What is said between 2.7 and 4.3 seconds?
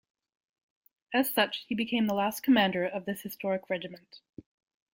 of this historic regiment.